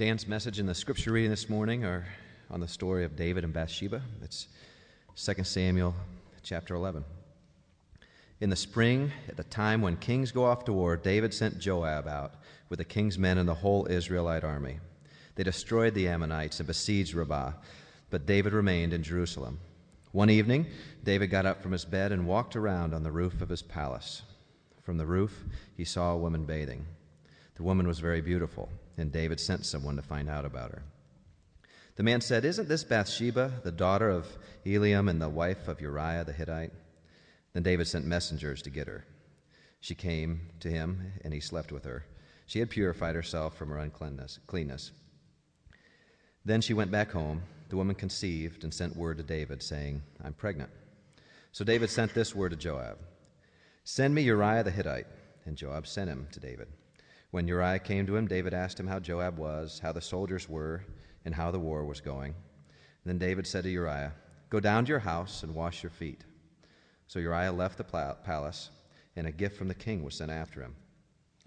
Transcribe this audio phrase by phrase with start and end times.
[0.00, 2.06] Dan's message and the scripture reading this morning are
[2.50, 4.00] on the story of David and Bathsheba.
[4.22, 4.48] It's
[5.14, 5.94] 2 Samuel
[6.42, 7.04] chapter 11.
[8.40, 12.08] In the spring, at the time when kings go off to war, David sent Joab
[12.08, 12.36] out
[12.70, 14.78] with the king's men and the whole Israelite army.
[15.34, 17.52] They destroyed the Ammonites and besieged Rabbah,
[18.08, 19.60] but David remained in Jerusalem.
[20.12, 20.64] One evening,
[21.04, 24.22] David got up from his bed and walked around on the roof of his palace.
[24.82, 25.44] From the roof,
[25.76, 26.86] he saw a woman bathing.
[27.56, 30.82] The woman was very beautiful, and David sent someone to find out about her.
[31.96, 34.26] The man said, Isn't this Bathsheba, the daughter of
[34.64, 36.72] Eliam and the wife of Uriah the Hittite?
[37.52, 39.04] Then David sent messengers to get her.
[39.80, 42.04] She came to him, and he slept with her.
[42.46, 44.92] She had purified herself from her uncleanness.
[46.44, 47.42] Then she went back home.
[47.70, 50.70] The woman conceived and sent word to David, saying, I'm pregnant.
[51.52, 52.98] So David sent this word to Joab
[53.84, 55.06] Send me Uriah the Hittite.
[55.46, 56.68] And Joab sent him to David.
[57.30, 60.84] When Uriah came to him, David asked him how Joab was, how the soldiers were,
[61.24, 62.34] and how the war was going.
[63.04, 64.12] Then David said to Uriah,
[64.48, 66.24] Go down to your house and wash your feet.
[67.06, 68.70] So Uriah left the palace,
[69.14, 70.74] and a gift from the king was sent after him.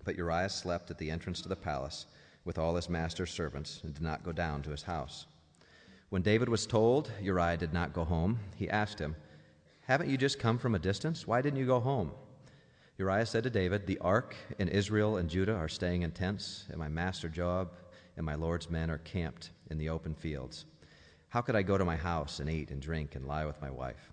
[0.05, 2.05] But Uriah slept at the entrance to the palace
[2.45, 5.25] with all his master's servants and did not go down to his house.
[6.09, 9.15] When David was told Uriah did not go home, he asked him,
[9.81, 11.27] Haven't you just come from a distance?
[11.27, 12.11] Why didn't you go home?
[12.97, 16.77] Uriah said to David, The ark and Israel and Judah are staying in tents, and
[16.77, 17.71] my master Joab
[18.17, 20.65] and my Lord's men are camped in the open fields.
[21.29, 23.71] How could I go to my house and eat and drink and lie with my
[23.71, 24.11] wife?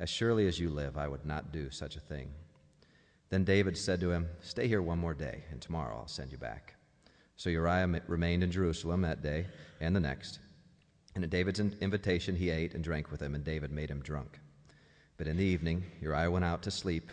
[0.00, 2.30] As surely as you live, I would not do such a thing.
[3.28, 6.38] Then David said to him, Stay here one more day, and tomorrow I'll send you
[6.38, 6.74] back.
[7.36, 9.46] So Uriah remained in Jerusalem that day
[9.82, 10.38] and the next.
[11.14, 14.40] And at David's invitation, he ate and drank with him, and David made him drunk.
[15.18, 17.10] But in the evening, Uriah went out to sleep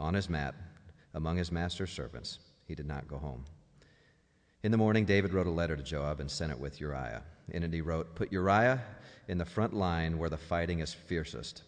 [0.00, 0.54] on his mat
[1.14, 2.38] among his master's servants.
[2.66, 3.44] He did not go home.
[4.62, 7.22] In the morning, David wrote a letter to Joab and sent it with Uriah.
[7.50, 8.82] In it, he wrote, Put Uriah
[9.28, 11.62] in the front line where the fighting is fiercest,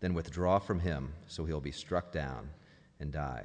[0.00, 2.50] then withdraw from him so he'll be struck down
[3.00, 3.44] and die.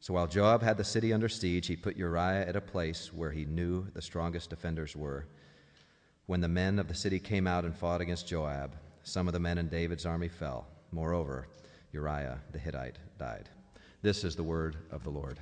[0.00, 3.30] So while Joab had the city under siege, he put Uriah at a place where
[3.30, 5.26] he knew the strongest defenders were.
[6.26, 9.40] When the men of the city came out and fought against Joab, some of the
[9.40, 10.66] men in David's army fell.
[10.92, 11.48] Moreover,
[11.94, 13.48] Uriah the Hittite died.
[14.02, 15.38] This is the word of the Lord.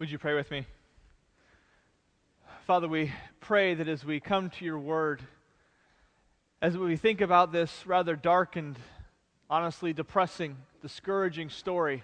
[0.00, 0.66] Would you pray with me?
[2.66, 5.22] Father, we pray that as we come to your word,
[6.60, 8.74] as we think about this rather dark and
[9.48, 12.02] honestly depressing, discouraging story,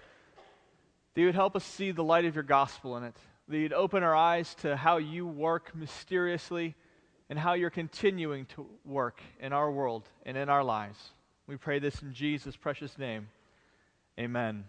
[1.13, 3.17] that you would help us see the light of your gospel in it
[3.49, 6.75] that you'd open our eyes to how you work mysteriously
[7.29, 10.97] and how you're continuing to work in our world and in our lives.
[11.47, 13.27] We pray this in Jesus' precious name.
[14.19, 14.65] Amen.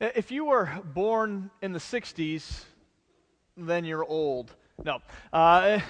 [0.00, 2.62] If you were born in the 60s,
[3.56, 4.54] then you're old.
[4.84, 5.00] No.
[5.32, 5.80] Uh,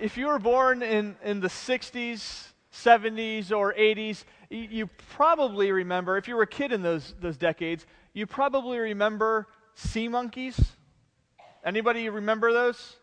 [0.00, 4.86] if you were born in, in the 60s, 70s, or 80s, you
[5.16, 10.08] probably remember, if you were a kid in those, those decades, you probably remember sea
[10.08, 10.58] monkeys.
[11.64, 12.96] Anybody remember those?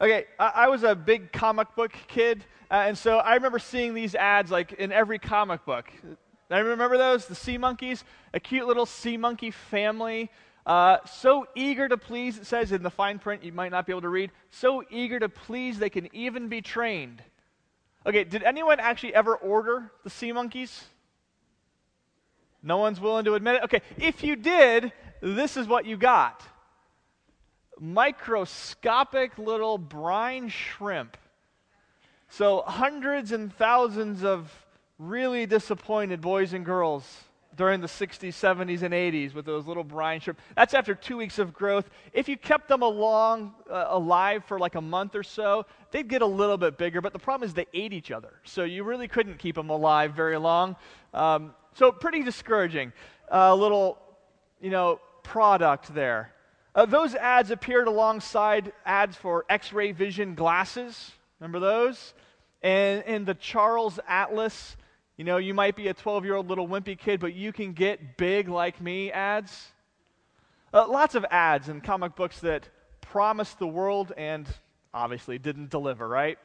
[0.00, 3.94] Okay, I, I was a big comic book kid, uh, and so I remember seeing
[3.94, 5.90] these ads like in every comic book.
[6.50, 8.04] I remember those, the sea monkeys,
[8.34, 10.30] a cute little sea monkey family.
[10.66, 13.92] Uh, so eager to please, it says in the fine print, you might not be
[13.92, 17.22] able to read, so eager to please they can even be trained.
[18.06, 20.84] Okay, did anyone actually ever order the sea monkeys?
[22.62, 23.62] No one's willing to admit it?
[23.64, 26.42] Okay, if you did, this is what you got
[27.80, 31.16] microscopic little brine shrimp.
[32.28, 34.52] So, hundreds and thousands of
[34.98, 37.24] really disappointed boys and girls
[37.60, 40.40] during the 60s, 70s, and 80s with those little brine shrimp.
[40.56, 41.90] That's after two weeks of growth.
[42.14, 46.22] If you kept them along, uh, alive for like a month or so, they'd get
[46.22, 48.32] a little bit bigger, but the problem is they ate each other.
[48.44, 50.74] So you really couldn't keep them alive very long.
[51.12, 52.94] Um, so pretty discouraging.
[53.28, 53.98] A uh, little,
[54.62, 56.32] you know, product there.
[56.74, 61.12] Uh, those ads appeared alongside ads for X ray vision glasses.
[61.40, 62.14] Remember those?
[62.62, 64.78] And, and the Charles Atlas
[65.20, 67.74] you know, you might be a 12 year old little wimpy kid, but you can
[67.74, 69.66] get big like me ads.
[70.72, 72.66] Uh, lots of ads in comic books that
[73.02, 74.48] promised the world and
[74.94, 76.38] obviously didn't deliver, right?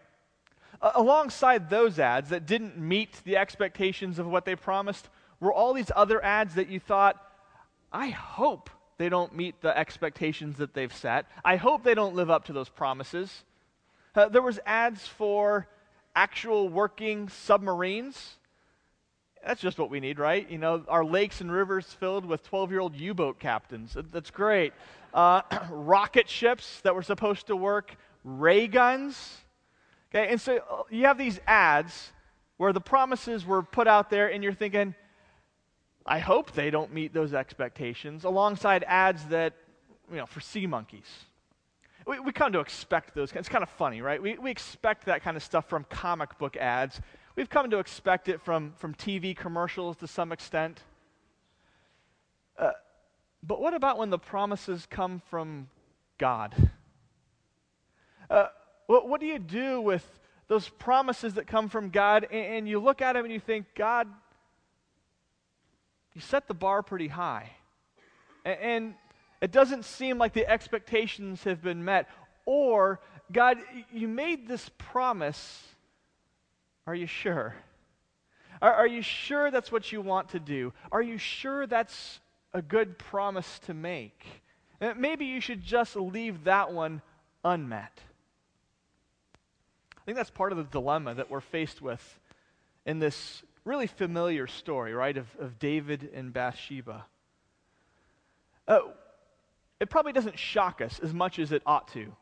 [0.82, 5.08] Uh, alongside those ads that didn't meet the expectations of what they promised
[5.40, 7.16] were all these other ads that you thought,
[7.94, 11.28] I hope they don't meet the expectations that they've set.
[11.46, 13.46] I hope they don't live up to those promises.
[14.14, 15.66] Uh, there was ads for
[16.14, 18.36] actual working submarines.
[19.46, 20.50] That's just what we need, right?
[20.50, 23.96] You know, our lakes and rivers filled with 12 year old U boat captains.
[24.12, 24.74] That's great.
[25.14, 29.38] Uh, rocket ships that were supposed to work, ray guns.
[30.10, 32.12] Okay, and so uh, you have these ads
[32.58, 34.96] where the promises were put out there, and you're thinking,
[36.06, 39.54] I hope they don't meet those expectations, alongside ads that,
[40.10, 41.10] you know, for sea monkeys.
[42.08, 43.32] We, we come to expect those.
[43.34, 44.22] It's kind of funny, right?
[44.22, 47.02] We, we expect that kind of stuff from comic book ads.
[47.36, 50.80] We've come to expect it from, from TV commercials to some extent.
[52.58, 52.72] Uh,
[53.44, 55.68] but what about when the promises come from
[56.18, 56.56] God?
[58.30, 58.48] Uh,
[58.88, 60.08] what, what do you do with
[60.48, 63.66] those promises that come from God and, and you look at them and you think,
[63.76, 64.08] God,
[66.14, 67.52] you set the bar pretty high.
[68.46, 68.94] And, and
[69.42, 72.08] it doesn't seem like the expectations have been met.
[72.46, 73.58] Or, God,
[73.92, 75.75] you made this promise.
[76.88, 77.56] Are you sure?
[78.62, 80.74] Are, are, you sure that's what you want to do?
[80.92, 82.20] Are you sure that's
[82.54, 84.26] a good promise to make?
[84.80, 87.02] Uh, maybe you should just leave that one
[87.44, 88.00] unmet.
[89.98, 92.20] I think that's part of the dilemma that we're faced with
[92.86, 97.06] in this really familiar story, right, of, of David and Bathsheba.
[98.68, 98.80] Uh,
[99.80, 102.16] it probably doesn't shock us as much as it ought to.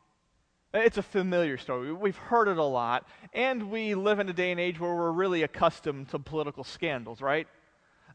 [0.73, 1.93] It's a familiar story.
[1.93, 5.11] We've heard it a lot, and we live in a day and age where we're
[5.11, 7.47] really accustomed to political scandals, right?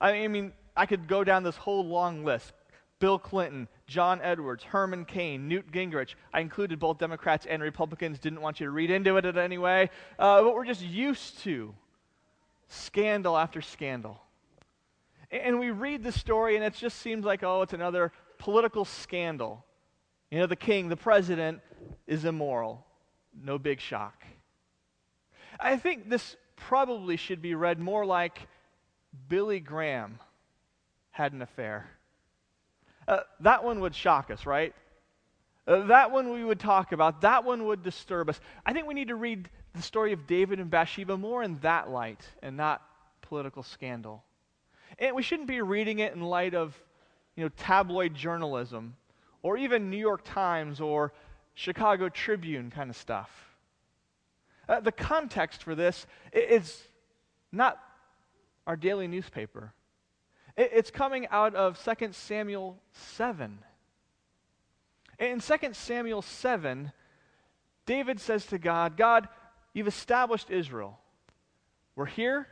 [0.00, 2.52] I mean, I could go down this whole long list.
[2.98, 6.16] Bill Clinton, John Edwards, Herman Cain, Newt Gingrich.
[6.34, 8.18] I included both Democrats and Republicans.
[8.18, 9.90] Didn't want you to read into it in any way.
[10.18, 11.72] Uh, but we're just used to
[12.66, 14.20] scandal after scandal.
[15.30, 19.64] And we read the story, and it just seems like, oh, it's another political scandal.
[20.32, 21.60] You know, the king, the president,
[22.06, 22.84] is immoral.
[23.40, 24.24] No big shock.
[25.60, 28.48] I think this probably should be read more like
[29.28, 30.18] Billy Graham
[31.10, 31.88] had an affair.
[33.06, 34.74] Uh, that one would shock us, right?
[35.66, 37.22] Uh, that one we would talk about.
[37.22, 38.40] That one would disturb us.
[38.64, 41.90] I think we need to read the story of David and Bathsheba more in that
[41.90, 42.82] light and not
[43.22, 44.24] political scandal.
[44.98, 46.74] And we shouldn't be reading it in light of,
[47.36, 48.96] you know, tabloid journalism
[49.42, 51.12] or even New York Times or
[51.58, 53.28] Chicago Tribune kind of stuff.
[54.68, 56.80] Uh, the context for this is
[57.50, 57.80] not
[58.64, 59.72] our daily newspaper.
[60.56, 63.58] It's coming out of 2 Samuel 7.
[65.18, 66.92] In 2 Samuel 7,
[67.86, 69.28] David says to God, God,
[69.72, 70.96] You've established Israel.
[71.96, 72.46] We're here,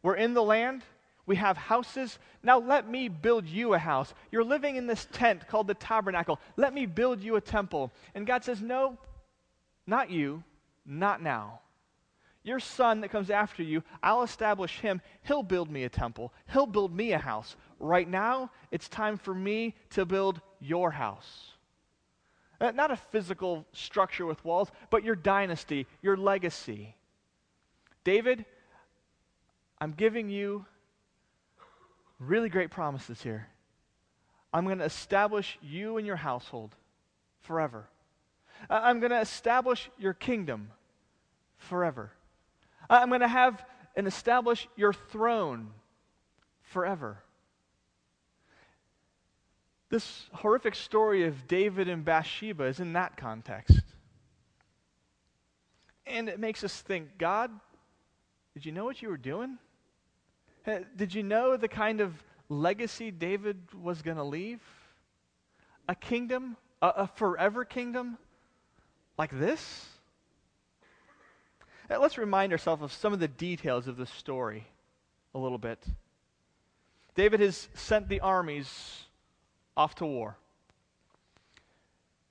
[0.00, 0.84] we're in the land,
[1.26, 2.18] we have houses.
[2.42, 4.12] Now let me build you a house.
[4.30, 6.38] You're living in this tent called the tabernacle.
[6.56, 7.92] Let me build you a temple.
[8.14, 8.98] And God says, No,
[9.86, 10.42] not you,
[10.84, 11.60] not now.
[12.42, 15.00] Your son that comes after you, I'll establish him.
[15.22, 16.30] He'll build me a temple.
[16.52, 17.56] He'll build me a house.
[17.80, 21.52] Right now, it's time for me to build your house.
[22.60, 26.94] Uh, not a physical structure with walls, but your dynasty, your legacy.
[28.04, 28.44] David,
[29.78, 30.66] I'm giving you
[32.26, 33.48] really great promises here.
[34.52, 36.74] I'm going to establish you and your household
[37.40, 37.86] forever.
[38.70, 40.70] I'm going to establish your kingdom
[41.56, 42.12] forever.
[42.88, 43.64] I'm going to have
[43.96, 45.70] and establish your throne
[46.62, 47.18] forever.
[49.88, 53.80] This horrific story of David and Bathsheba is in that context.
[56.06, 57.50] And it makes us think God,
[58.54, 59.58] did you know what you were doing?
[60.64, 62.14] Did you know the kind of
[62.48, 64.60] legacy David was going to leave?
[65.88, 68.16] A kingdom, a, a, forever kingdom
[69.18, 69.86] like this?
[71.90, 74.66] Let's remind ourselves of some of the details of this story
[75.34, 75.84] a little bit.
[77.14, 79.04] David has sent the armies
[79.76, 80.36] off to war.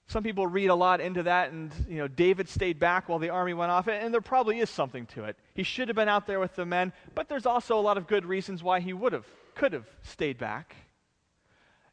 [0.07, 3.29] Some people read a lot into that, and you know, David stayed back while the
[3.29, 5.37] army went off, and there probably is something to it.
[5.53, 8.07] He should have been out there with the men, but there's also a lot of
[8.07, 10.75] good reasons why he would have, could have stayed back.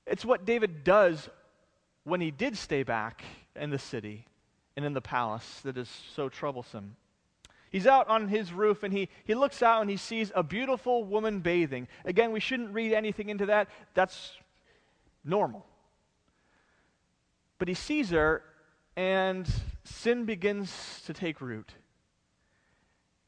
[0.07, 1.29] It's what David does
[2.05, 3.23] when he did stay back
[3.55, 4.27] in the city
[4.77, 6.97] and in the palace that is so troublesome.
[7.71, 11.05] He's out on his roof and he, he looks out and he sees a beautiful
[11.05, 11.87] woman bathing.
[12.05, 13.69] Again, we shouldn't read anything into that.
[13.95, 14.33] That's
[15.25, 15.65] normal.
[17.61, 18.43] But he sees her,
[18.97, 19.47] and
[19.85, 21.75] sin begins to take root.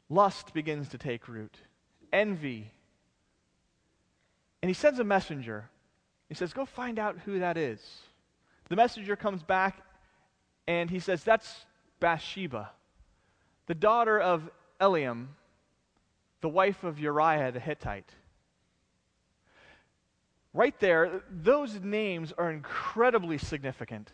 [0.08, 1.54] Lust begins to take root.
[2.14, 2.70] Envy.
[4.62, 5.68] And he sends a messenger.
[6.30, 7.80] He says, Go find out who that is.
[8.70, 9.82] The messenger comes back
[10.66, 11.66] and he says, That's
[12.00, 12.70] Bathsheba,
[13.66, 14.48] the daughter of
[14.80, 15.26] Eliam,
[16.40, 18.08] the wife of Uriah the Hittite.
[20.54, 24.10] Right there, those names are incredibly significant.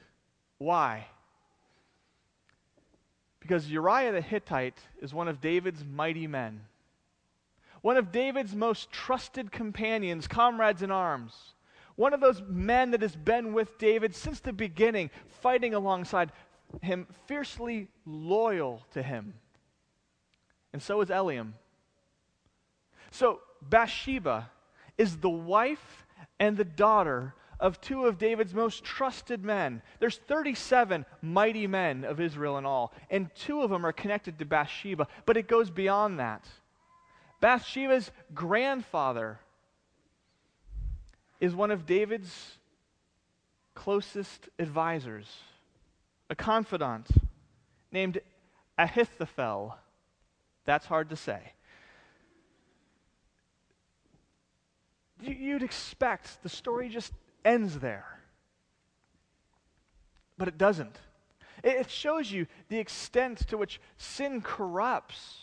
[0.58, 1.06] Why?
[3.40, 6.60] Because Uriah the Hittite is one of David's mighty men,
[7.80, 11.54] one of David's most trusted companions, comrades in arms,
[11.96, 15.10] one of those men that has been with David since the beginning,
[15.40, 16.32] fighting alongside
[16.82, 19.34] him, fiercely loyal to him.
[20.72, 21.52] And so is Eliam.
[23.10, 24.50] So Bathsheba
[24.96, 26.06] is the wife
[26.38, 29.82] and the daughter of two of David's most trusted men.
[29.98, 34.44] There's 37 mighty men of Israel in all, and two of them are connected to
[34.44, 36.46] Bathsheba, but it goes beyond that.
[37.40, 39.38] Bathsheba's grandfather
[41.40, 42.58] is one of David's
[43.74, 45.28] closest advisors,
[46.30, 47.06] a confidant
[47.92, 48.20] named
[48.76, 49.76] Ahithophel.
[50.64, 51.52] That's hard to say.
[55.20, 57.12] You'd expect the story just
[57.44, 58.20] ends there.
[60.36, 60.96] But it doesn't.
[61.64, 65.36] It shows you the extent to which sin corrupts.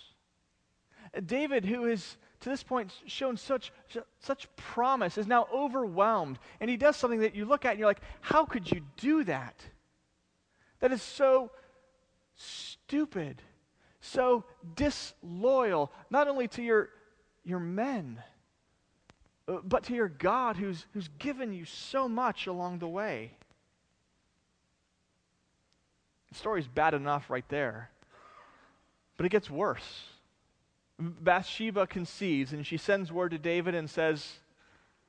[1.26, 3.72] David, who has to this point shown such,
[4.20, 6.40] such promise, is now overwhelmed.
[6.60, 9.24] And he does something that you look at and you're like, how could you do
[9.26, 9.56] that?
[10.80, 11.52] That is so
[12.36, 13.42] stupid,
[14.00, 16.90] so disloyal, not only to your,
[17.44, 18.22] your men
[19.48, 23.32] Uh, but to your God who's, who's given you so much along the way.
[26.32, 27.90] The story's bad enough right there,
[29.18, 30.04] but it gets worse.
[31.00, 34.40] Bathsheba conceives, and she sends word to David and says,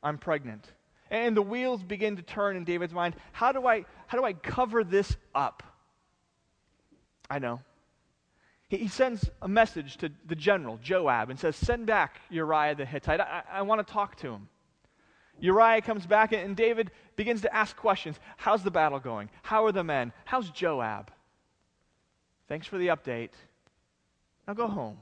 [0.02, 0.64] I'm pregnant.
[1.11, 3.14] And the wheels begin to turn in David's mind.
[3.33, 5.62] How do I, how do I cover this up?
[7.31, 7.61] I know.
[8.69, 13.21] He, sends a message to the general, Joab, and says, Send back Uriah the Hittite.
[13.21, 14.49] I, I want to talk to him.
[15.39, 18.19] Uriah comes back, and David begins to ask questions.
[18.37, 19.31] How's the battle going?
[19.43, 20.13] How are the men?
[20.25, 21.13] How's Joab?
[22.49, 23.31] Thanks for the update.
[24.49, 24.99] Now go home.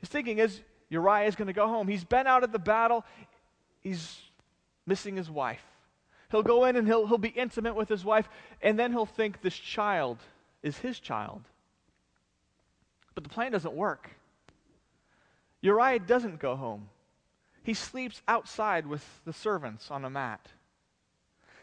[0.00, 0.60] His thinking is
[0.90, 1.88] Uriah is going to go home.
[1.88, 3.04] He's been out at the battle,
[3.80, 4.18] he's
[4.86, 5.62] missing his wife.
[6.30, 8.28] He'll go in and he'll, he'll be intimate with his wife,
[8.62, 10.18] and then he'll think this child
[10.62, 11.42] is his child.
[13.20, 14.08] But the plan doesn't work.
[15.60, 16.88] Uriah doesn't go home.
[17.62, 20.40] He sleeps outside with the servants on a mat.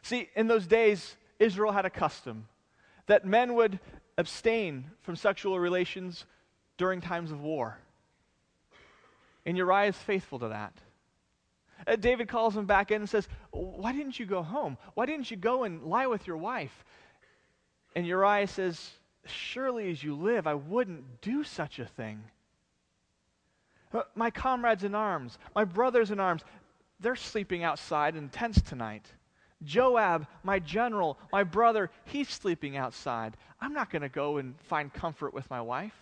[0.04, 2.48] See, in those days, Israel had a custom
[3.08, 3.80] that men would
[4.20, 6.26] abstain from sexual relations
[6.78, 7.80] during times of war.
[9.44, 10.74] And Uriah is faithful to that.
[11.88, 14.78] Uh, David calls him back in and says, Why didn't you go home?
[14.94, 16.86] Why didn't you go and lie with your wife?
[17.96, 18.92] And Uriah says,
[19.29, 22.24] surely as you live, I wouldn't do such a thing.
[23.93, 26.43] Uh, my comrades in arms, my brothers in arms,
[27.00, 29.05] they're sleeping outside in tents tonight.
[29.63, 33.38] Joab, my general, my brother, he's sleeping outside.
[33.60, 35.96] I'm not going to go and find comfort with my wife.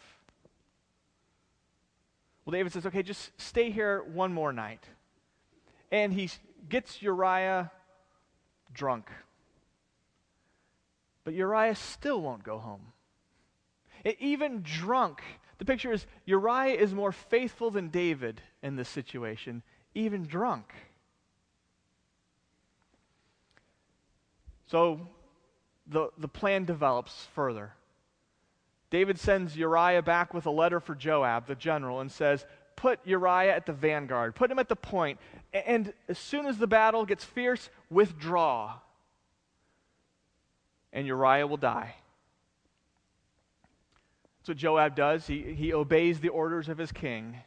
[2.43, 4.83] Well, David says, okay, just stay here one more night.
[5.91, 6.29] And he
[6.69, 7.71] gets Uriah
[8.73, 9.09] drunk.
[11.23, 12.81] But Uriah still won't go home
[14.19, 15.21] even drunk.
[15.57, 20.73] The picture is Uriah is more faithful than David in this situation, even drunk.
[24.67, 25.07] So
[25.87, 27.73] the, the plan develops further.
[28.89, 32.45] David sends Uriah back with a letter for Joab, the general, and says,
[32.75, 35.19] Put Uriah at the vanguard, put him at the point,
[35.53, 38.75] and as soon as the battle gets fierce, withdraw.
[40.91, 41.95] And Uriah will die.
[44.45, 45.25] That's what Joab does.
[45.25, 47.37] He, he obeys the orders of his king,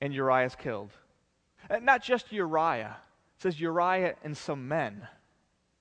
[0.00, 0.92] and Uriah is killed.
[1.68, 2.96] And not just Uriah,
[3.36, 5.08] it says Uriah and some men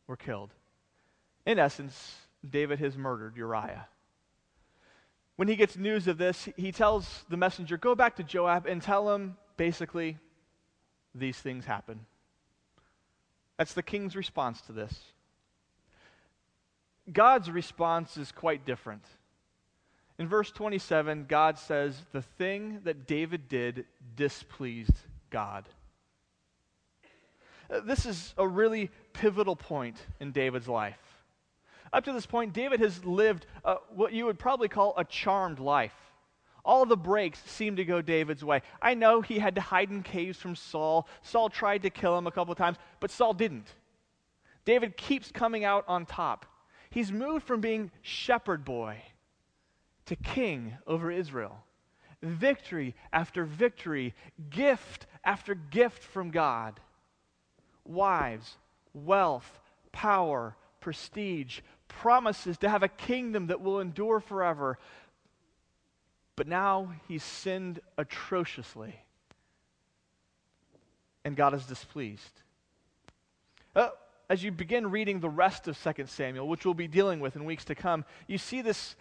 [0.07, 0.49] were killed.
[1.45, 2.15] In essence,
[2.49, 3.85] David has murdered Uriah.
[5.35, 8.81] When he gets news of this, he tells the messenger, Go back to Joab and
[8.81, 10.17] tell him basically,
[11.13, 11.99] these things happen.
[13.59, 14.99] That's the king's response to this.
[17.11, 19.03] God's response is quite different.
[20.19, 24.95] In verse 27, God says, The thing that David did displeased
[25.29, 25.67] God.
[27.69, 30.99] Uh, this is a really pivotal point in David's life.
[31.91, 35.59] Up to this point, David has lived uh, what you would probably call a charmed
[35.59, 35.95] life.
[36.65, 38.61] All the breaks seemed to go David's way.
[38.81, 41.07] I know he had to hide in caves from Saul.
[41.21, 43.67] Saul tried to kill him a couple times, but Saul didn't.
[44.63, 46.45] David keeps coming out on top.
[46.89, 49.01] He's moved from being shepherd boy
[50.05, 51.63] to king over Israel.
[52.21, 54.13] Victory after victory,
[54.49, 56.79] gift after gift from God.
[57.85, 58.57] Wives,
[58.93, 59.59] wealth,
[59.91, 64.77] power, prestige, promises to have a kingdom that will endure forever.
[66.35, 68.95] But now he's sinned atrociously.
[71.25, 72.41] And God is displeased.
[73.75, 73.89] Uh,
[74.29, 77.45] as you begin reading the rest of 2 Samuel, which we'll be dealing with in
[77.45, 78.95] weeks to come, you see this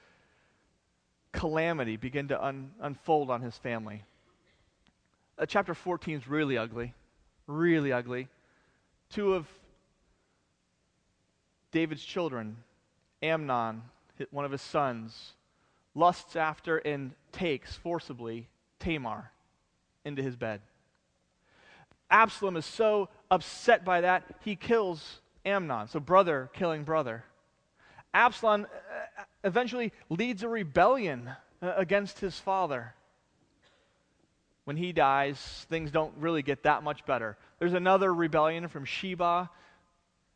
[1.33, 4.05] calamity begin to un- unfold on his family.
[5.39, 6.95] Uh, chapter 14 is really ugly.
[7.47, 8.29] Really ugly.
[9.11, 9.47] Two of
[11.73, 12.57] David's children,
[13.23, 13.83] Amnon,
[14.31, 15.33] one of his sons,
[15.95, 18.47] lusts after and takes forcibly
[18.79, 19.31] Tamar
[20.05, 20.61] into his bed.
[22.11, 25.89] Absalom is so upset by that, he kills Amnon.
[25.89, 27.25] So, brother killing brother.
[28.13, 29.02] Absalom uh,
[29.45, 31.31] eventually leads a rebellion
[31.61, 32.95] uh, against his father.
[34.65, 37.37] When he dies, things don't really get that much better.
[37.59, 39.51] There's another rebellion from Sheba.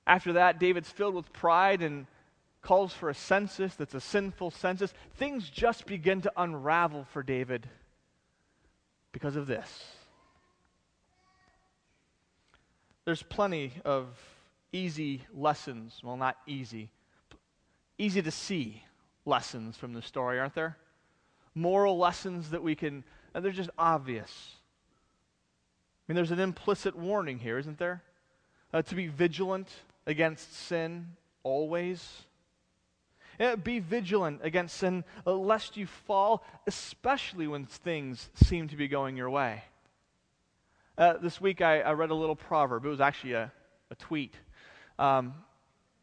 [0.07, 2.07] After that, David's filled with pride and
[2.61, 4.93] calls for a census that's a sinful census.
[5.17, 7.69] Things just begin to unravel for David
[9.13, 9.85] because of this.
[13.05, 14.09] There's plenty of
[14.73, 16.01] easy lessons.
[16.03, 16.91] Well, not easy,
[17.99, 18.83] easy to see
[19.27, 20.77] lessons from the story, aren't there?
[21.55, 23.05] Moral lessons that we can,
[23.35, 24.53] they're just obvious.
[26.09, 28.03] I mean, there's an implicit warning here, isn't there?
[28.73, 29.69] Uh, to be vigilant
[30.07, 32.23] against sin always.
[33.65, 39.17] Be vigilant against sin, uh, lest you fall, especially when things seem to be going
[39.17, 39.63] your way.
[40.97, 42.87] Uh, this week I, I, read a little proverb.
[42.87, 43.53] It was actually a,
[43.91, 44.35] a tweet.
[44.99, 45.35] Um,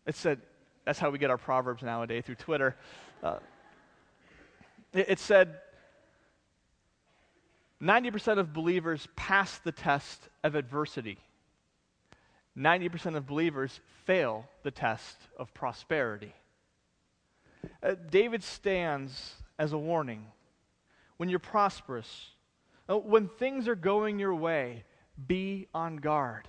[0.05, 0.41] it said,
[0.85, 2.75] that's how we get our proverbs nowadays through Twitter.
[3.23, 3.37] Uh,
[4.93, 5.55] it, it said,
[7.81, 11.17] 90% of believers pass the test of adversity.
[12.57, 16.33] 90% of believers fail the test of prosperity.
[17.81, 20.25] Uh, David stands as a warning.
[21.17, 22.29] When you're prosperous,
[22.89, 24.83] uh, when things are going your way,
[25.27, 26.47] be on guard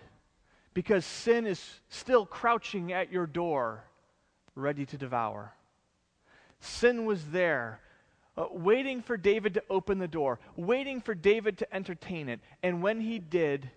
[0.75, 3.85] because sin is still crouching at your door,
[4.57, 5.53] ready to devour.
[6.61, 7.81] Sin was there,
[8.37, 12.41] uh, waiting for David to open the door, waiting for David to entertain it.
[12.63, 13.71] And when he did,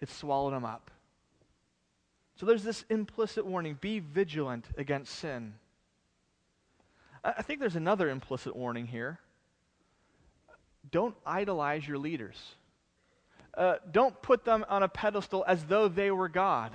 [0.00, 0.90] it swallowed him up.
[2.36, 5.54] So there's this implicit warning be vigilant against sin.
[7.22, 9.18] I think there's another implicit warning here.
[10.90, 12.36] Don't idolize your leaders.
[13.56, 16.72] Uh, don't put them on a pedestal as though they were God.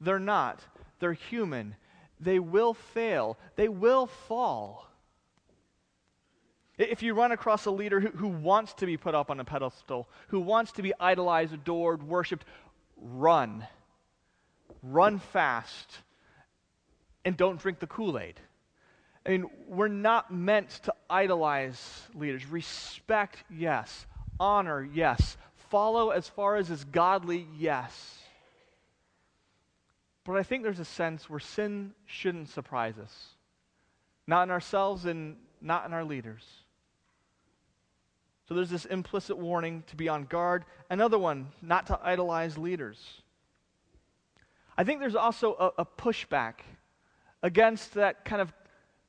[0.00, 0.60] They're not.
[1.00, 1.74] They're human.
[2.20, 4.88] They will fail, they will fall.
[6.78, 9.44] If you run across a leader who, who wants to be put up on a
[9.44, 12.44] pedestal, who wants to be idolized, adored, worshiped,
[12.96, 13.66] run.
[14.82, 15.98] Run fast.
[17.24, 18.40] And don't drink the Kool Aid.
[19.26, 22.46] I mean, we're not meant to idolize leaders.
[22.46, 24.06] Respect, yes.
[24.38, 25.36] Honor, yes.
[25.70, 28.22] Follow as far as is godly, yes.
[30.28, 33.28] But I think there's a sense where sin shouldn't surprise us.
[34.26, 36.44] Not in ourselves and not in our leaders.
[38.46, 40.66] So there's this implicit warning to be on guard.
[40.90, 43.22] Another one, not to idolize leaders.
[44.76, 46.56] I think there's also a, a pushback
[47.42, 48.52] against that kind of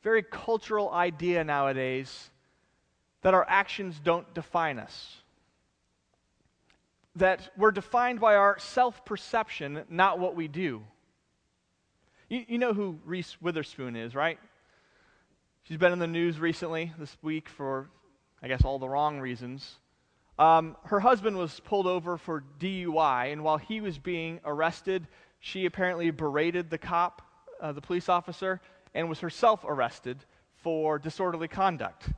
[0.02, 2.30] very cultural idea nowadays
[3.24, 5.18] that our actions don't define us.
[7.18, 10.82] That we're defined by our self perception, not what we do.
[12.30, 14.38] You, you, know who Reese Witherspoon is, right?
[15.64, 17.90] She's been in the news recently this week for,
[18.44, 19.78] I guess, all the wrong reasons.
[20.38, 25.08] Um, her husband was pulled over for DUI, and while he was being arrested,
[25.40, 27.24] she apparently berated the cop,
[27.60, 28.62] uh, the police officer,
[28.94, 30.24] and was herself arrested
[30.62, 32.10] for disorderly conduct.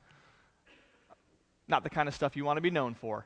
[1.70, 3.26] Not the kind of stuff you want to be known for.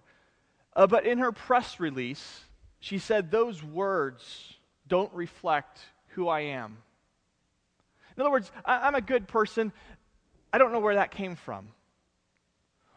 [0.76, 2.41] Uh, but in her press release,
[2.80, 4.54] she said, Those words
[4.88, 5.80] don't reflect
[6.15, 6.78] who I am.
[8.15, 9.71] In other words, I- I'm a good person.
[10.51, 11.73] I don't know where that came from.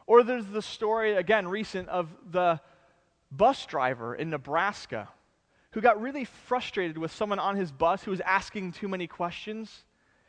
[0.07, 2.61] Or there's the story, again, recent, of the
[3.31, 5.09] bus driver in Nebraska
[5.73, 9.85] who got really frustrated with someone on his bus who was asking too many questions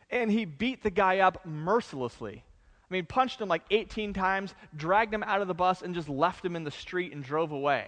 [0.10, 2.43] and he beat the guy up mercilessly.
[2.89, 6.10] I mean, punched him like 18 times, dragged him out of the bus, and just
[6.10, 7.86] left him in the street and drove away.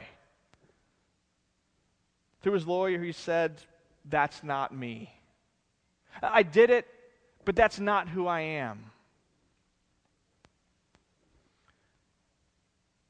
[2.41, 3.63] Through his lawyer, he said,
[4.05, 5.13] that's not me.
[6.21, 6.87] I did it,
[7.45, 8.85] but that's not who I am.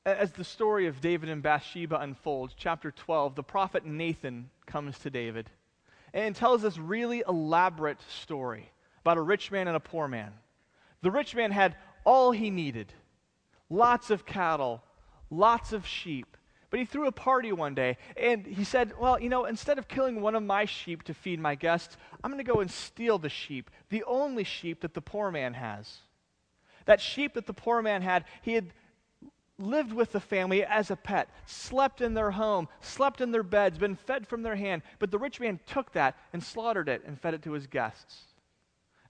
[0.06, 5.10] As the story of David and Bathsheba unfolds, chapter 12, the prophet Nathan comes to
[5.10, 5.50] David
[6.14, 10.34] and tells this really elaborate story about a rich man and a poor man.
[11.02, 12.94] The rich man had all he needed
[13.70, 14.84] lots of cattle,
[15.30, 16.38] lots of sheep,
[16.72, 19.90] but he threw a party one day and he said, Well, you know, instead of
[19.90, 23.20] killing one of my sheep to feed my guests, I'm going to go and steal
[23.20, 25.98] the sheep, the only sheep that the poor man has.
[26.86, 28.72] That sheep that the poor man had, he had
[29.60, 33.78] lived with the family as a pet, slept in their home, slept in their beds,
[33.78, 34.82] been fed from their hand.
[34.98, 38.24] But the rich man took that and slaughtered it and fed it to his guests.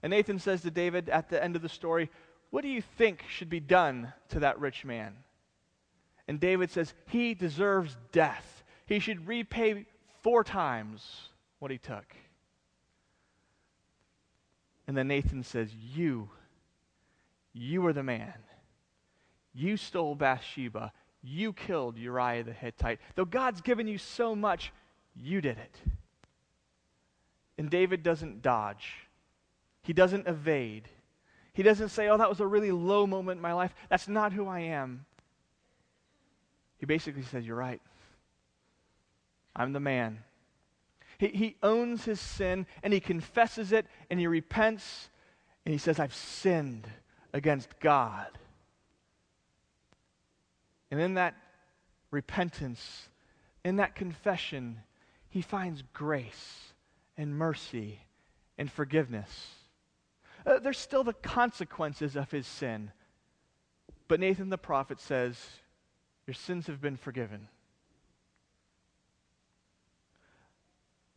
[0.02, 2.10] And Nathan says to David at the end of the story,
[2.50, 5.14] What do you think should be done to that rich man?
[6.28, 8.62] And David says, He deserves death.
[8.86, 9.86] He should repay
[10.22, 12.14] four times what he took.
[14.86, 16.28] And then Nathan says, You,
[17.52, 18.34] you are the man.
[19.54, 20.92] You stole Bathsheba.
[21.22, 22.98] You killed Uriah the Hittite.
[23.14, 24.72] Though God's given you so much,
[25.14, 25.76] you did it.
[27.58, 29.06] And David doesn't dodge,
[29.82, 30.88] he doesn't evade.
[31.54, 33.74] He doesn't say, Oh, that was a really low moment in my life.
[33.90, 35.04] That's not who I am.
[36.82, 37.80] He basically says, You're right.
[39.54, 40.18] I'm the man.
[41.16, 45.08] He, he owns his sin and he confesses it and he repents
[45.64, 46.88] and he says, I've sinned
[47.32, 48.26] against God.
[50.90, 51.36] And in that
[52.10, 53.08] repentance,
[53.64, 54.80] in that confession,
[55.28, 56.72] he finds grace
[57.16, 58.00] and mercy
[58.58, 59.50] and forgiveness.
[60.44, 62.90] Uh, there's still the consequences of his sin.
[64.08, 65.38] But Nathan the prophet says,
[66.26, 67.48] Your sins have been forgiven.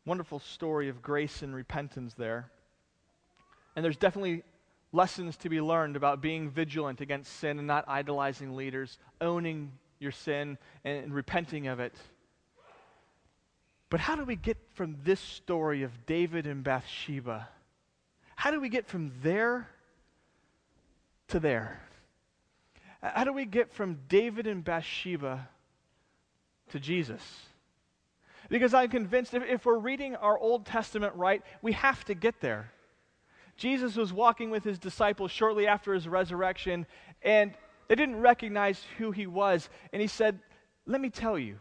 [0.06, 2.50] Wonderful story of grace and repentance there.
[3.76, 4.44] And there's definitely
[4.92, 10.12] lessons to be learned about being vigilant against sin and not idolizing leaders, owning your
[10.12, 11.94] sin and, repenting of it.
[13.90, 17.48] But how do we get from this story of David and Bathsheba?
[18.36, 19.70] How do we get from there
[21.30, 21.82] to there?
[23.02, 25.48] How do we get from David and Bathsheba
[26.70, 27.22] to Jesus?
[28.50, 32.42] Because I'm convinced if, if we're reading our Old Testament right, we have to get
[32.42, 32.72] there.
[33.58, 36.86] Jesus was walking with his disciples shortly after his resurrection,
[37.22, 37.54] and
[37.88, 39.70] they didn't recognize who he was.
[39.94, 40.40] And he said,
[40.86, 41.60] Let me tell you.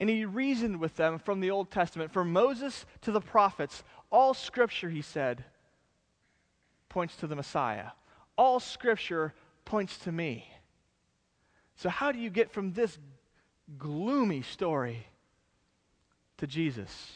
[0.00, 2.12] And he reasoned with them from the Old Testament.
[2.12, 5.44] From Moses to the prophets, all scripture, he said,
[6.88, 7.88] points to the Messiah.
[8.36, 9.32] All scripture
[9.64, 10.48] points to me.
[11.76, 12.98] So, how do you get from this
[13.78, 15.06] gloomy story
[16.38, 17.12] to Jesus?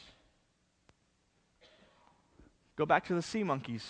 [2.77, 3.89] Go back to the sea monkeys.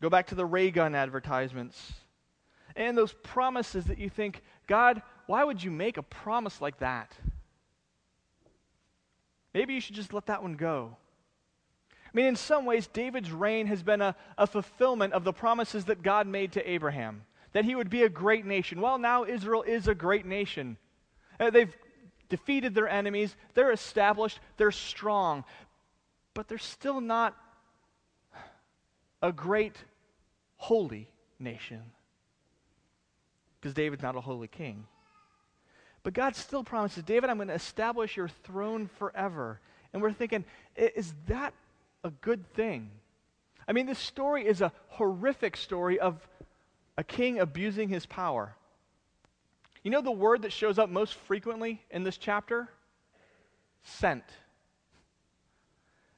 [0.00, 1.92] Go back to the ray gun advertisements.
[2.76, 7.12] And those promises that you think, God, why would you make a promise like that?
[9.54, 10.96] Maybe you should just let that one go.
[12.16, 15.84] I mean, in some ways, David's reign has been a, a fulfillment of the promises
[15.84, 18.80] that God made to Abraham that he would be a great nation.
[18.80, 20.76] Well, now Israel is a great nation.
[21.40, 21.74] Uh, they've
[22.28, 25.44] defeated their enemies, they're established, they're strong
[26.36, 27.34] but they're still not
[29.22, 29.74] a great
[30.56, 31.80] holy nation
[33.58, 34.84] because David's not a holy king.
[36.02, 39.60] But God still promises, David, I'm going to establish your throne forever.
[39.92, 40.44] And we're thinking,
[40.76, 41.54] is that
[42.06, 42.90] a good thing?
[43.68, 46.26] I mean, this story is a horrific story of
[46.96, 48.54] a king abusing his power.
[49.82, 52.68] You know the word that shows up most frequently in this chapter?
[53.82, 54.24] Sent.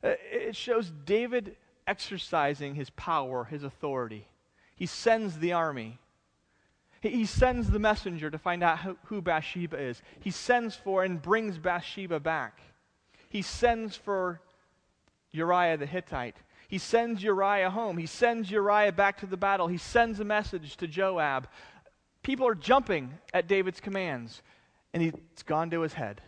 [0.03, 4.27] Uh, it shows David exercising his power, his authority.
[4.77, 5.99] He sends the army.
[7.01, 10.03] He sends the messenger to find out who Bathsheba is.
[10.21, 12.61] He sends for and brings Bathsheba back.
[13.29, 14.41] He sends for
[15.33, 16.37] Uriah the Hittite.
[16.69, 17.97] He sends Uriah home.
[17.97, 19.69] He sends Uriah back to the battle.
[19.69, 21.49] He sends a message to Joab.
[22.23, 24.43] People are jumping at David's commands,
[24.93, 25.15] and he's
[25.47, 26.21] gone to his head.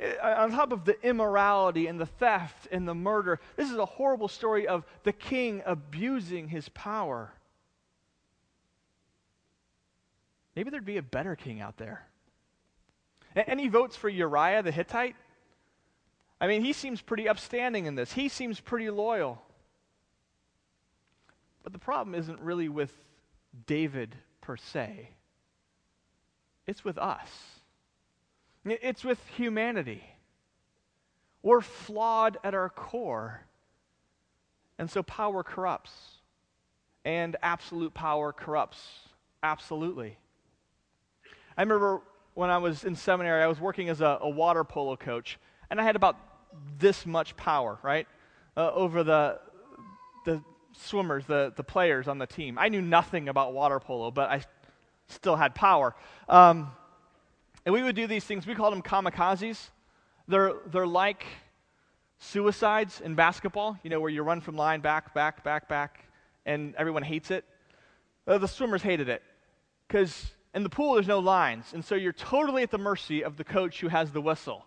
[0.00, 3.84] Uh, on top of the immorality and the theft and the murder, this is a
[3.84, 7.32] horrible story of the king abusing his power.
[10.56, 12.06] Maybe there'd be a better king out there.
[13.34, 15.16] Any votes for Uriah the Hittite?
[16.40, 18.12] I mean, he seems pretty upstanding in this.
[18.12, 19.42] He seems pretty loyal.
[21.62, 22.92] But the problem isn't really with
[23.66, 25.10] David per se,
[26.66, 27.28] it's with us.
[28.64, 30.04] It's with humanity.
[31.42, 33.40] We're flawed at our core.
[34.78, 35.92] And so power corrupts.
[37.06, 38.78] And absolute power corrupts
[39.42, 40.18] Absolutely.
[41.56, 42.00] I remember
[42.34, 45.38] when I was in seminary, I was working as a, a water polo coach,
[45.70, 46.16] and I had about
[46.78, 48.06] this much power, right,
[48.56, 49.40] uh, over the,
[50.24, 52.58] the swimmers, the, the players on the team.
[52.58, 54.42] I knew nothing about water polo, but I
[55.08, 55.94] still had power.
[56.28, 56.70] Um,
[57.64, 59.70] and we would do these things, we called them kamikazes.
[60.28, 61.26] They're, they're like
[62.18, 66.04] suicides in basketball, you know, where you run from line back, back, back, back,
[66.46, 67.44] and everyone hates it.
[68.26, 69.22] Uh, the swimmers hated it
[69.88, 73.36] because in the pool there's no lines, and so you're totally at the mercy of
[73.36, 74.64] the coach who has the whistle.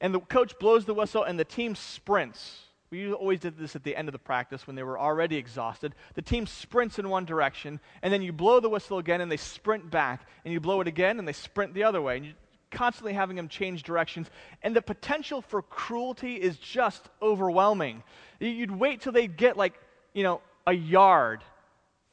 [0.00, 2.62] And the coach blows the whistle, and the team sprints.
[2.90, 5.94] We always did this at the end of the practice when they were already exhausted.
[6.14, 9.36] The team sprints in one direction, and then you blow the whistle again, and they
[9.36, 12.18] sprint back, and you blow it again, and they sprint the other way.
[12.18, 12.34] And you're
[12.70, 14.30] constantly having them change directions.
[14.62, 18.02] And the potential for cruelty is just overwhelming.
[18.38, 19.74] You'd wait till they get like,
[20.12, 21.42] you know, a yard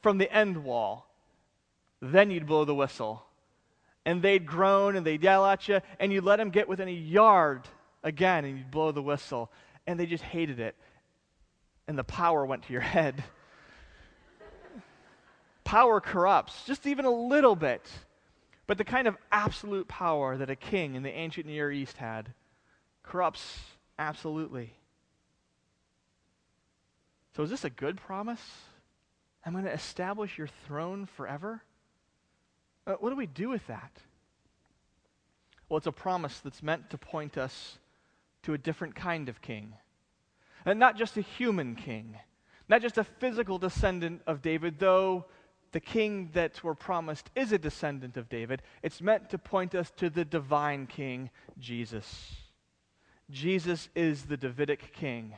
[0.02, 1.06] from the end wall.
[2.00, 3.24] Then you'd blow the whistle.
[4.04, 6.92] And they'd groan and they'd yell at you, and you'd let them get within a
[6.92, 7.62] yard
[8.02, 9.50] again, and you'd blow the whistle.
[9.86, 10.76] And they just hated it.
[11.88, 13.22] And the power went to your head.
[15.64, 17.86] power corrupts, just even a little bit.
[18.66, 22.32] But the kind of absolute power that a king in the ancient Near East had
[23.02, 23.60] corrupts
[23.98, 24.72] absolutely.
[27.36, 28.40] So, is this a good promise?
[29.44, 31.62] I'm going to establish your throne forever?
[32.86, 33.92] Uh, what do we do with that?
[35.68, 37.78] Well, it's a promise that's meant to point us
[38.42, 39.74] to a different kind of king.
[40.66, 42.16] And not just a human king,
[42.68, 45.26] not just a physical descendant of David, though
[45.72, 48.62] the king that we're promised is a descendant of David.
[48.82, 52.36] It's meant to point us to the divine king, Jesus.
[53.30, 55.34] Jesus is the Davidic king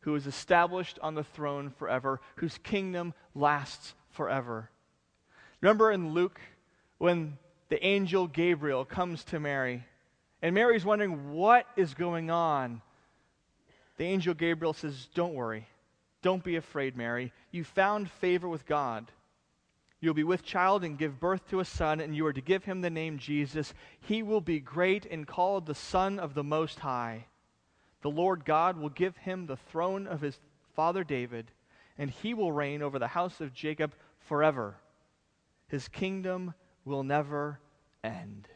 [0.00, 4.70] who is established on the throne forever, whose kingdom lasts forever.
[5.62, 6.40] Remember in Luke
[6.98, 9.84] when the angel Gabriel comes to Mary,
[10.42, 12.82] and Mary's wondering what is going on.
[13.96, 15.66] The angel Gabriel says, Don't worry.
[16.22, 17.32] Don't be afraid, Mary.
[17.50, 19.10] You found favor with God.
[20.00, 22.64] You'll be with child and give birth to a son, and you are to give
[22.64, 23.72] him the name Jesus.
[24.00, 27.26] He will be great and called the Son of the Most High.
[28.02, 30.38] The Lord God will give him the throne of his
[30.74, 31.50] father David,
[31.96, 34.76] and he will reign over the house of Jacob forever.
[35.68, 36.52] His kingdom
[36.84, 37.60] will never
[38.02, 38.48] end.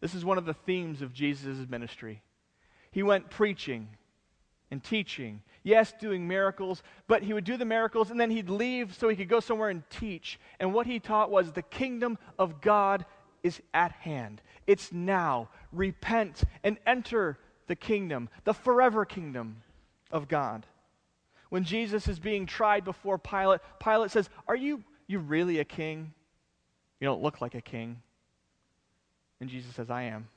[0.00, 2.22] This is one of the themes of Jesus' ministry.
[2.90, 3.88] He went preaching
[4.70, 8.94] and teaching Yes, doing miracles, but he would do the miracles and then he'd leave
[8.94, 10.40] so he could go somewhere and teach.
[10.58, 13.04] And what he taught was the kingdom of God
[13.42, 14.42] is at hand.
[14.66, 15.50] It's now.
[15.72, 17.38] Repent and enter
[17.68, 19.62] the kingdom, the forever kingdom
[20.10, 20.66] of God.
[21.48, 26.12] When Jesus is being tried before Pilate, Pilate says, Are you, you really a king?
[27.02, 28.00] You don't look like a king.
[29.40, 30.28] And Jesus says, I am.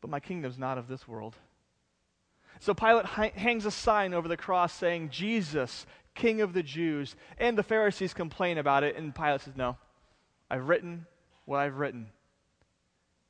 [0.00, 1.36] But my kingdom's not of this world.
[2.60, 7.14] So Pilate hangs a sign over the cross saying, Jesus, King of the Jews.
[7.36, 9.76] And the Pharisees complain about it, and Pilate says, No,
[10.50, 11.04] I've written
[11.44, 12.06] what I've written.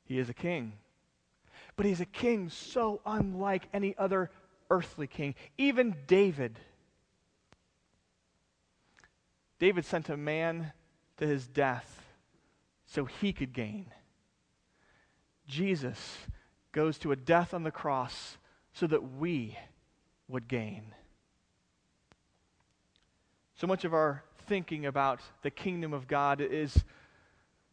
[0.05, 0.71] He is a king.
[1.75, 4.31] But he's a king so unlike any other
[4.69, 6.59] earthly king, even David.
[9.59, 10.71] David sent a man
[11.17, 12.03] to his death
[12.95, 13.87] so he could gain.
[15.47, 15.99] Jesus
[16.71, 18.37] goes to a death on the cross
[18.71, 19.57] so that we
[20.29, 20.93] would gain.
[23.55, 26.83] So much of our thinking about the kingdom of God is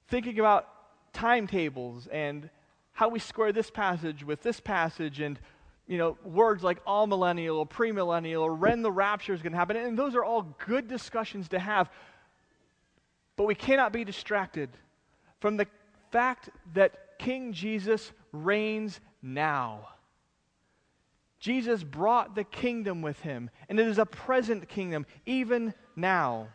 [0.08, 0.68] thinking about
[1.12, 2.50] timetables and
[2.92, 5.38] how we square this passage with this passage and
[5.86, 9.76] you know words like amillennial or premillennial or when the rapture is going to happen
[9.76, 11.90] and those are all good discussions to have
[13.36, 14.70] but we cannot be distracted
[15.42, 15.66] from the
[16.10, 19.88] fact that king jesus reigns now
[21.42, 26.46] Jesus brought the kingdom with him, and it is a present kingdom, even now.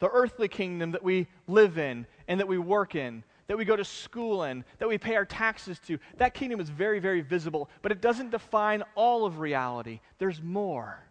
[0.00, 3.76] The earthly kingdom that we live in and that we work in, that we go
[3.76, 7.70] to school in, that we pay our taxes to, that kingdom is very, very visible,
[7.80, 10.00] but it doesn't define all of reality.
[10.18, 11.02] There's more.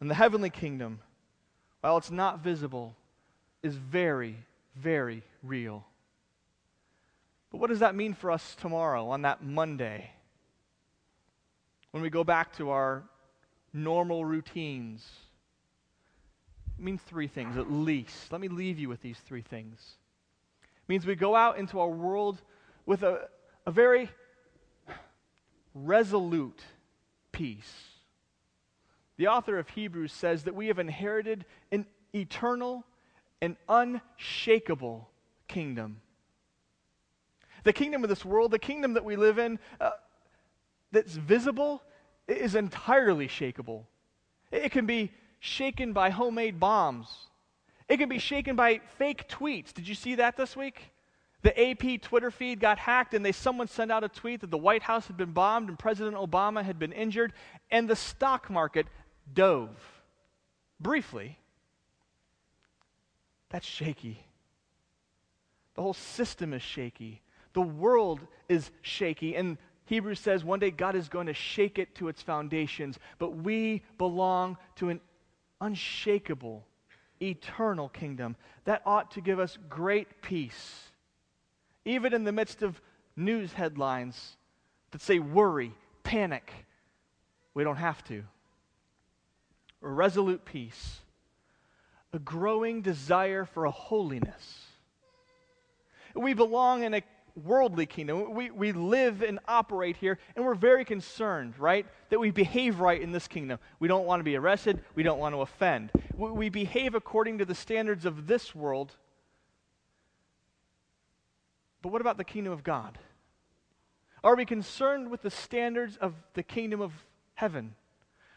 [0.00, 0.98] And the heavenly kingdom,
[1.82, 2.96] while it's not visible,
[3.66, 4.36] is very,
[4.74, 5.84] very real.
[7.50, 10.10] But what does that mean for us tomorrow on that Monday?
[11.96, 13.02] when we go back to our
[13.72, 15.02] normal routines?
[16.78, 18.30] It means three things at least.
[18.30, 19.78] Let me leave you with these three things.
[20.62, 22.42] It means we go out into our world
[22.84, 23.30] with a,
[23.64, 24.10] a very
[25.74, 26.60] resolute
[27.32, 27.72] peace.
[29.16, 32.84] the author of Hebrews says that we have inherited an eternal
[33.40, 35.08] and unshakable
[35.48, 36.00] kingdom.
[37.64, 39.90] The kingdom of this world, the kingdom that we live in, uh,
[40.92, 41.82] that's visible,
[42.28, 43.84] is entirely shakable.
[44.50, 47.08] It can be shaken by homemade bombs.
[47.88, 49.72] It can be shaken by fake tweets.
[49.72, 50.92] Did you see that this week?
[51.42, 54.58] The AP Twitter feed got hacked, and they someone sent out a tweet that the
[54.58, 57.32] White House had been bombed and President Obama had been injured,
[57.70, 58.86] and the stock market
[59.32, 59.76] dove
[60.80, 61.38] briefly.
[63.50, 64.18] That's shaky.
[65.74, 67.22] The whole system is shaky.
[67.52, 69.36] The world is shaky.
[69.36, 73.36] And Hebrews says one day God is going to shake it to its foundations, but
[73.36, 75.00] we belong to an
[75.60, 76.66] unshakable,
[77.22, 78.36] eternal kingdom.
[78.64, 80.90] That ought to give us great peace,
[81.84, 82.80] even in the midst of
[83.16, 84.36] news headlines
[84.90, 86.52] that say worry, panic.
[87.54, 88.24] We don't have to.
[89.80, 91.00] Resolute peace,
[92.16, 94.64] a growing desire for a holiness.
[96.14, 97.02] We belong in a
[97.36, 98.32] worldly kingdom.
[98.32, 103.00] We, we live and operate here, and we're very concerned, right, that we behave right
[103.00, 103.58] in this kingdom.
[103.78, 105.90] We don't want to be arrested, we don't want to offend.
[106.16, 108.92] We, we behave according to the standards of this world.
[111.82, 112.98] But what about the kingdom of God?
[114.24, 116.92] Are we concerned with the standards of the kingdom of
[117.34, 117.74] heaven?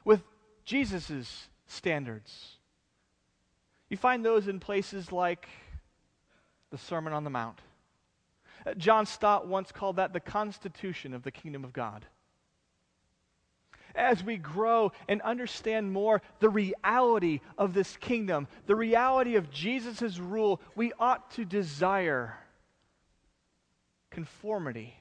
[0.04, 0.22] With
[0.65, 2.59] Jesus' standards?
[3.89, 5.47] You find those in places like
[6.71, 7.60] the Sermon on the Mount
[8.65, 12.06] uh, John Stott once called that the constitution of the kingdom of God.
[13.95, 20.19] As we grow and understand more the reality of this kingdom, the reality of Jesus'
[20.19, 22.38] rule, we ought to desire
[24.12, 24.95] conformity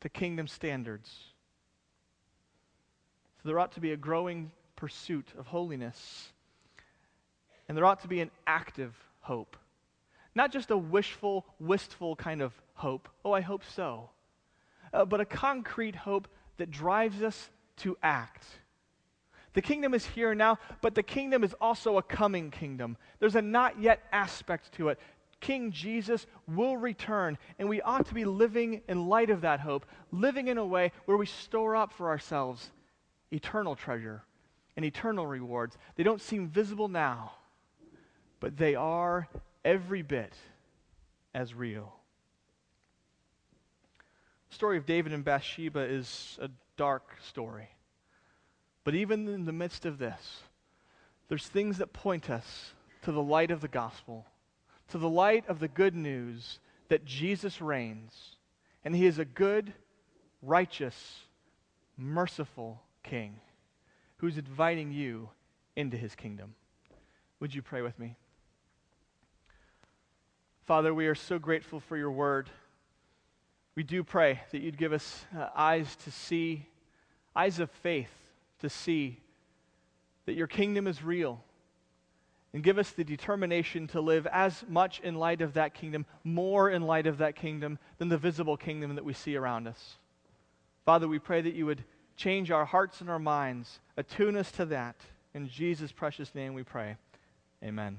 [0.00, 1.08] to kingdom standards.
[3.42, 6.32] So there ought to be a growing pursuit of holiness,
[7.68, 9.56] and there ought to be an active hope.
[10.34, 13.08] Not just a wishful, wistful kind of hope.
[13.24, 14.10] Oh, I hope so.
[14.92, 18.44] Uh, but a concrete hope that drives us to act.
[19.54, 22.96] The kingdom is here now, but the kingdom is also a coming kingdom.
[23.18, 24.98] There's a not yet aspect to it.
[25.40, 29.84] King Jesus will return, and we ought to be living in light of that hope,
[30.10, 32.70] living in a way where we store up for ourselves
[33.32, 34.22] eternal treasure
[34.76, 35.76] and eternal rewards.
[35.96, 37.32] They don't seem visible now,
[38.42, 39.28] but they are
[39.64, 40.34] every bit
[41.32, 41.94] as real.
[44.48, 47.68] The story of David and Bathsheba is a dark story.
[48.82, 50.40] But even in the midst of this,
[51.28, 54.26] there's things that point us to the light of the gospel,
[54.88, 58.12] to the light of the good news that Jesus reigns,
[58.84, 59.72] and he is a good,
[60.42, 61.20] righteous,
[61.96, 63.36] merciful king
[64.16, 65.28] who's inviting you
[65.76, 66.56] into his kingdom.
[67.38, 68.16] Would you pray with me?
[70.66, 72.48] Father, we are so grateful for your word.
[73.74, 76.66] We do pray that you'd give us uh, eyes to see,
[77.34, 78.12] eyes of faith
[78.60, 79.18] to see
[80.26, 81.42] that your kingdom is real.
[82.54, 86.70] And give us the determination to live as much in light of that kingdom, more
[86.70, 89.96] in light of that kingdom than the visible kingdom that we see around us.
[90.84, 91.82] Father, we pray that you would
[92.16, 94.96] change our hearts and our minds, attune us to that.
[95.34, 96.96] In Jesus' precious name we pray.
[97.64, 97.98] Amen.